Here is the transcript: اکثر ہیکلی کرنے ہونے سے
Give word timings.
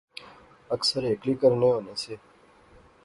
اکثر 0.75 1.01
ہیکلی 1.09 1.33
کرنے 1.41 1.69
ہونے 1.73 1.95
سے 2.03 2.15